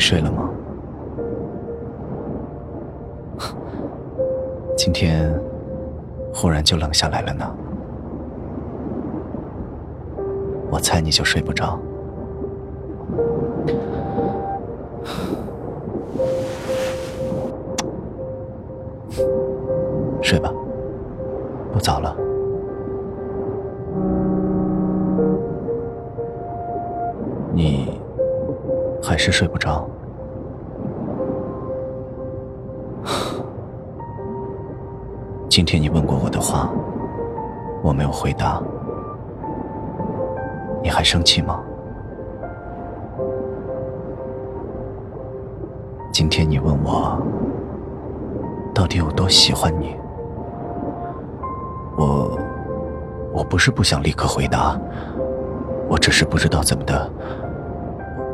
[0.00, 0.50] 睡了吗？
[4.76, 5.30] 今天
[6.34, 7.44] 忽然就冷下来了呢。
[10.70, 11.78] 我猜你就睡不着。
[20.22, 20.50] 睡吧，
[21.72, 22.16] 不早了。
[27.52, 27.99] 你
[29.10, 29.90] 还是睡不着。
[35.50, 36.70] 今天你问过我的话，
[37.82, 38.62] 我没有回答，
[40.80, 41.60] 你还生气吗？
[46.12, 47.20] 今天你问我
[48.72, 49.96] 到底有多喜欢你，
[51.96, 52.38] 我
[53.34, 54.80] 我不是不想立刻回答，
[55.88, 57.10] 我只是不知道怎么的，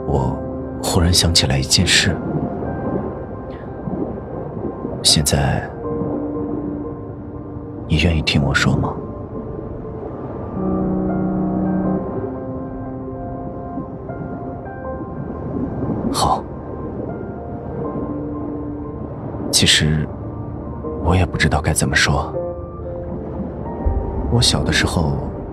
[0.06, 0.36] 我
[0.82, 2.16] 忽然想起来一件事，
[5.02, 5.68] 现在。
[7.88, 8.92] 你愿意听我说吗？
[16.12, 16.42] 好。
[19.52, 20.04] 其实
[21.04, 22.34] 我也不知道该怎么说。
[24.32, 25.12] 我小的时候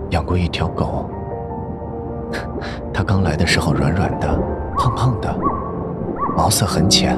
[0.09, 1.07] 养过一条狗，
[2.91, 4.27] 它刚来的时候软软的、
[4.77, 5.35] 胖胖的，
[6.35, 7.17] 毛色很浅。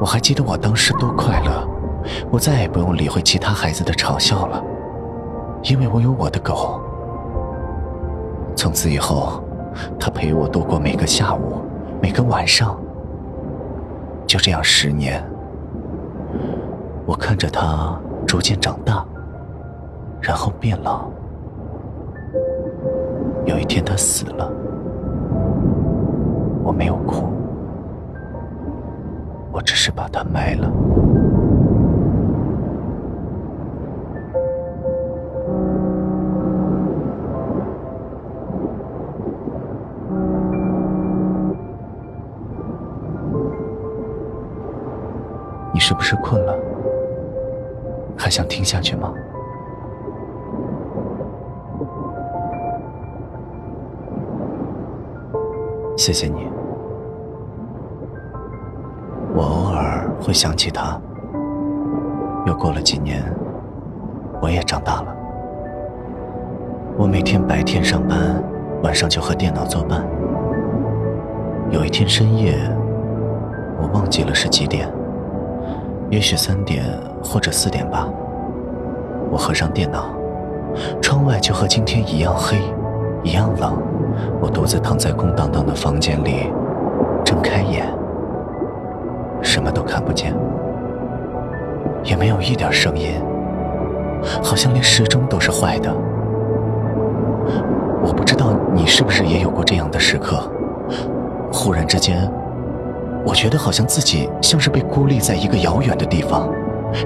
[0.00, 1.68] 我还记得我当时多快乐。
[2.30, 4.62] 我再也不用理会其他孩子的嘲笑了，
[5.64, 6.80] 因为我有我的狗。
[8.54, 9.42] 从此以后，
[9.98, 11.60] 它陪我度过每个下午，
[12.00, 12.78] 每个晚上。
[14.24, 15.20] 就这样十年，
[17.04, 19.04] 我看着它逐渐长大，
[20.20, 21.10] 然后变老。
[23.46, 24.48] 有一天，它死了，
[26.66, 27.28] 我没有哭，
[29.52, 30.68] 我只是把它埋了。
[45.72, 46.52] 你是不是困了？
[48.18, 49.14] 还想听下去吗？
[55.96, 56.55] 谢谢你。
[59.36, 60.98] 我偶尔会想起他。
[62.46, 63.22] 又过了几年，
[64.40, 65.14] 我也长大了。
[66.96, 68.42] 我每天白天上班，
[68.82, 70.02] 晚上就和电脑作伴。
[71.68, 72.56] 有一天深夜，
[73.78, 74.90] 我忘记了是几点。
[76.08, 76.82] 也许三点
[77.22, 78.08] 或者四点吧。
[79.30, 80.06] 我合上电脑，
[81.02, 82.56] 窗外就和今天一样黑，
[83.22, 83.76] 一样冷。
[84.40, 86.50] 我独自躺在空荡荡的房间里，
[87.22, 87.86] 睁开眼，
[89.56, 90.34] 什么都看不见，
[92.04, 93.12] 也没有一点声音，
[94.42, 95.90] 好像连时钟都是坏的。
[98.04, 100.46] 我不知道你是不是也有过这样的时刻，
[101.50, 102.30] 忽然之间。
[103.24, 106.50] 我觉得好像自己像是被孤立在一个遥远的地方，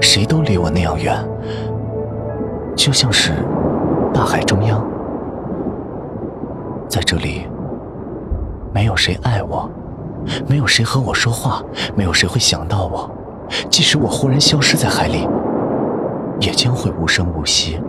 [0.01, 1.15] 谁都离我那样远，
[2.75, 3.31] 就像是
[4.13, 4.85] 大海中央，
[6.89, 7.47] 在这里
[8.73, 9.69] 没有谁爱我，
[10.47, 11.63] 没有谁和我说话，
[11.95, 13.09] 没有谁会想到我，
[13.69, 15.27] 即使我忽然消失在海里，
[16.39, 17.79] 也将会无声无息。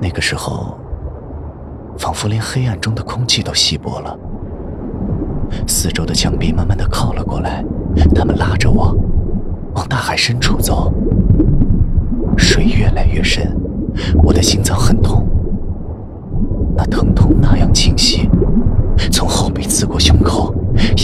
[0.00, 0.76] 那个时候，
[1.96, 4.18] 仿佛连黑暗中的空气都稀薄了。
[5.66, 7.64] 四周的墙壁慢慢的靠了过来，
[8.14, 8.96] 他们拉着我
[9.74, 10.92] 往大海深处走。
[12.36, 13.56] 水越来越深，
[14.22, 15.24] 我的心脏很痛，
[16.76, 18.28] 那疼痛那样清晰，
[19.12, 20.52] 从后背刺过胸口，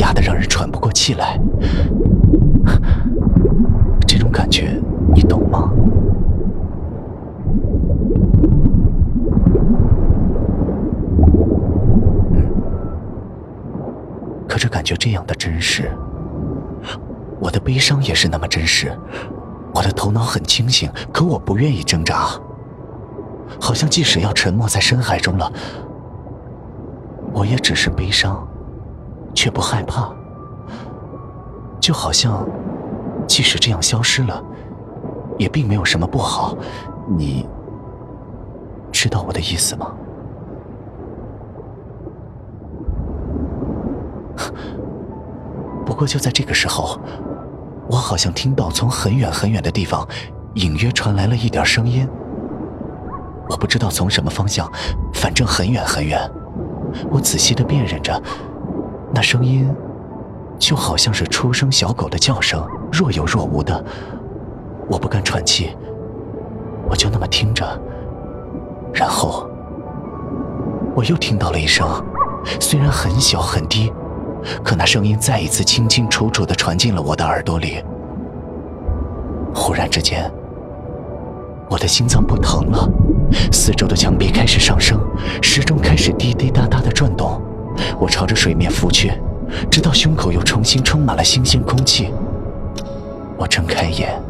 [0.00, 1.38] 压得让人喘不过气来。
[4.06, 4.81] 这种感觉
[5.14, 5.70] 你懂吗？
[14.49, 15.90] 可是感觉这样的真实，
[17.38, 18.91] 我的悲伤也是那么真实。
[19.75, 22.29] 我的头脑很清醒，可我不愿意挣扎。
[23.61, 25.52] 好像即使要沉没在深海中了，
[27.34, 28.49] 我也只是悲伤，
[29.34, 30.11] 却不害怕。
[31.88, 32.46] 就好像，
[33.26, 34.44] 即使这样消失了，
[35.38, 36.55] 也并没有什么不好。
[37.17, 37.49] 你
[38.93, 39.90] 知道我的意思吗？
[45.87, 47.00] 不过就在这个时候，
[47.91, 50.06] 我好像听到从很远很远的地方，
[50.56, 52.06] 隐约传来了一点声音。
[53.49, 54.70] 我不知道从什么方向，
[55.14, 56.20] 反正很远很远。
[57.11, 58.23] 我仔细的辨认着，
[59.11, 59.75] 那声音
[60.58, 63.84] 就好像是出生小狗的叫声，若有若无的。
[64.88, 65.76] 我不敢喘气，
[66.88, 67.64] 我就那么听着。
[68.93, 69.49] 然后
[70.94, 71.87] 我又听到了一声，
[72.58, 73.93] 虽然很小很低，
[74.64, 77.82] 可那声音再一次清清楚楚的传进了我的耳朵里。
[79.55, 80.31] 忽然之间，
[81.69, 82.88] 我的心脏不疼了，
[83.52, 84.99] 四周的墙壁开始上升，
[85.43, 87.40] 时钟开始滴滴答答的转动。
[88.00, 89.12] 我朝着水面浮去，
[89.71, 92.12] 直到胸口又重新充满了新鲜空气。
[93.37, 94.21] 我睁开眼。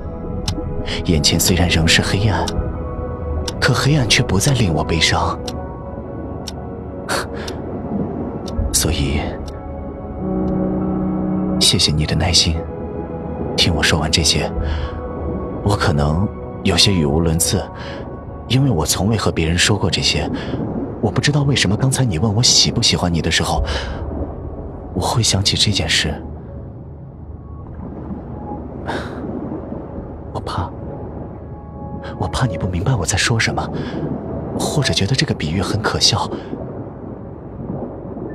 [1.05, 2.47] 眼前虽然仍是黑暗，
[3.61, 5.39] 可黑暗却不再令我悲伤。
[8.73, 9.21] 所以，
[11.61, 12.57] 谢谢你的耐心，
[13.57, 14.51] 听我说完这些。
[15.63, 16.27] 我可能
[16.63, 17.63] 有些语无伦次，
[18.47, 20.31] 因为我从未和别人说过这些。
[21.03, 23.63] 我不知道为什么刚才你问我喜不喜欢你的时候，
[24.99, 26.13] 我会想起这件事。
[30.33, 30.69] 我怕。
[32.19, 33.63] 我怕你不明白我在说什么，
[34.59, 36.29] 或者觉得这个比喻很可笑。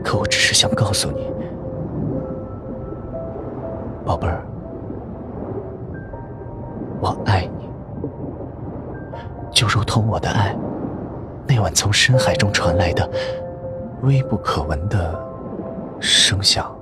[0.02, 1.30] 可我只是想告诉你，
[4.06, 4.46] 宝贝儿，
[7.02, 7.70] 我爱你，
[9.52, 10.56] 就如同我的爱，
[11.46, 13.10] 那晚从深海中传来的
[14.04, 15.20] 微不可闻的
[16.04, 16.73] 声响。